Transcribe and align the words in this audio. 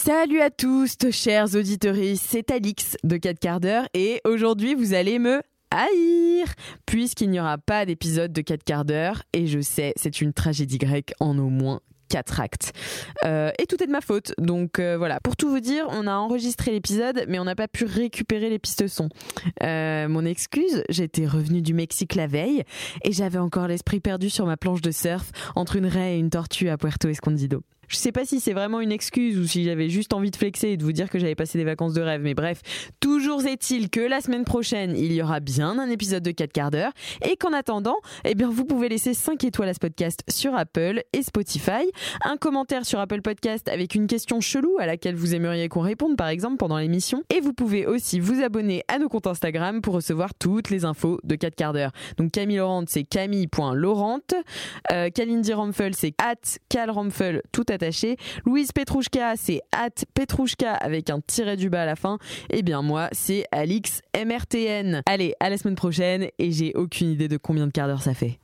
Salut 0.00 0.40
à 0.40 0.48
tous, 0.50 0.96
chers 1.10 1.56
auditeurs, 1.56 1.96
c'est 2.14 2.52
Alix 2.52 2.96
de 3.02 3.16
4 3.16 3.40
quarts 3.40 3.58
d'heure 3.58 3.88
et 3.94 4.20
aujourd'hui 4.24 4.76
vous 4.76 4.94
allez 4.94 5.18
me 5.18 5.42
haïr 5.72 6.46
puisqu'il 6.86 7.30
n'y 7.30 7.40
aura 7.40 7.58
pas 7.58 7.84
d'épisode 7.84 8.32
de 8.32 8.40
4 8.40 8.62
quarts 8.62 8.84
d'heure 8.84 9.24
et 9.32 9.48
je 9.48 9.58
sais, 9.58 9.92
c'est 9.96 10.20
une 10.20 10.32
tragédie 10.32 10.78
grecque 10.78 11.14
en 11.18 11.36
au 11.36 11.48
moins 11.48 11.80
quatre 12.08 12.40
actes. 12.40 12.72
Euh, 13.24 13.50
et 13.58 13.66
tout 13.66 13.82
est 13.82 13.88
de 13.88 13.92
ma 13.92 14.00
faute. 14.00 14.34
Donc 14.38 14.78
euh, 14.78 14.96
voilà, 14.96 15.18
pour 15.20 15.34
tout 15.34 15.50
vous 15.50 15.58
dire, 15.58 15.86
on 15.90 16.06
a 16.06 16.14
enregistré 16.14 16.70
l'épisode, 16.70 17.24
mais 17.26 17.40
on 17.40 17.44
n'a 17.44 17.56
pas 17.56 17.68
pu 17.68 17.84
récupérer 17.84 18.50
les 18.50 18.60
pistes 18.60 18.86
son. 18.86 19.08
Euh, 19.64 20.06
mon 20.06 20.24
excuse, 20.24 20.84
j'étais 20.88 21.26
revenue 21.26 21.60
du 21.60 21.74
Mexique 21.74 22.14
la 22.14 22.28
veille 22.28 22.62
et 23.02 23.10
j'avais 23.10 23.38
encore 23.38 23.66
l'esprit 23.66 23.98
perdu 23.98 24.30
sur 24.30 24.46
ma 24.46 24.56
planche 24.56 24.80
de 24.80 24.92
surf 24.92 25.32
entre 25.56 25.74
une 25.74 25.86
raie 25.86 26.14
et 26.14 26.18
une 26.20 26.30
tortue 26.30 26.68
à 26.68 26.78
Puerto 26.78 27.08
Escondido. 27.08 27.64
Je 27.88 27.96
sais 27.96 28.12
pas 28.12 28.24
si 28.24 28.40
c'est 28.40 28.52
vraiment 28.52 28.80
une 28.80 28.92
excuse 28.92 29.38
ou 29.38 29.46
si 29.46 29.64
j'avais 29.64 29.88
juste 29.88 30.12
envie 30.12 30.30
de 30.30 30.36
flexer 30.36 30.68
et 30.68 30.76
de 30.76 30.84
vous 30.84 30.92
dire 30.92 31.08
que 31.08 31.18
j'avais 31.18 31.34
passé 31.34 31.58
des 31.58 31.64
vacances 31.64 31.94
de 31.94 32.02
rêve, 32.02 32.20
mais 32.22 32.34
bref, 32.34 32.60
toujours 33.00 33.46
est-il 33.46 33.90
que 33.90 34.00
la 34.00 34.20
semaine 34.20 34.44
prochaine, 34.44 34.94
il 34.96 35.12
y 35.12 35.22
aura 35.22 35.40
bien 35.40 35.78
un 35.78 35.88
épisode 35.88 36.22
de 36.22 36.30
4 36.30 36.52
quarts 36.52 36.70
d'heure 36.70 36.92
et 37.24 37.36
qu'en 37.36 37.52
attendant, 37.52 37.96
eh 38.24 38.34
bien, 38.34 38.50
vous 38.50 38.64
pouvez 38.64 38.88
laisser 38.88 39.14
5 39.14 39.42
étoiles 39.44 39.70
à 39.70 39.74
ce 39.74 39.78
podcast 39.78 40.22
sur 40.28 40.54
Apple 40.54 41.02
et 41.12 41.22
Spotify, 41.22 41.90
un 42.24 42.36
commentaire 42.36 42.84
sur 42.84 43.00
Apple 43.00 43.22
Podcast 43.22 43.68
avec 43.68 43.94
une 43.94 44.06
question 44.06 44.40
chelou 44.40 44.76
à 44.78 44.86
laquelle 44.86 45.14
vous 45.14 45.34
aimeriez 45.34 45.68
qu'on 45.68 45.80
réponde 45.80 46.16
par 46.16 46.28
exemple 46.28 46.56
pendant 46.58 46.78
l'émission 46.78 47.22
et 47.34 47.40
vous 47.40 47.52
pouvez 47.52 47.86
aussi 47.86 48.20
vous 48.20 48.42
abonner 48.42 48.84
à 48.88 48.98
nos 48.98 49.08
comptes 49.08 49.26
Instagram 49.26 49.80
pour 49.80 49.94
recevoir 49.94 50.34
toutes 50.34 50.70
les 50.70 50.84
infos 50.84 51.20
de 51.24 51.34
4 51.34 51.54
quarts 51.54 51.72
d'heure. 51.72 51.92
Donc 52.18 52.32
Camille 52.32 52.58
Laurent, 52.58 52.84
c'est 52.86 53.04
camille.laurent, 53.04 54.20
euh, 54.92 55.10
Kalindi 55.10 55.52
Ramphel, 55.52 55.94
c'est 55.94 56.14
at 56.18 56.34
calramphel 56.68 57.42
tout 57.52 57.64
Louise 58.44 58.72
Petrouchka, 58.72 59.36
c'est 59.36 59.60
at 59.72 60.04
Petrouchka 60.14 60.74
avec 60.74 61.10
un 61.10 61.20
tiret 61.20 61.56
du 61.56 61.70
bas 61.70 61.82
à 61.82 61.86
la 61.86 61.96
fin. 61.96 62.18
Et 62.50 62.62
bien 62.62 62.82
moi, 62.82 63.08
c'est 63.12 63.44
Alix 63.52 64.02
MRTN. 64.16 65.02
Allez, 65.06 65.34
à 65.40 65.50
la 65.50 65.58
semaine 65.58 65.76
prochaine 65.76 66.28
et 66.38 66.52
j'ai 66.52 66.72
aucune 66.74 67.10
idée 67.10 67.28
de 67.28 67.36
combien 67.36 67.66
de 67.66 67.72
quarts 67.72 67.88
d'heure 67.88 68.02
ça 68.02 68.14
fait. 68.14 68.38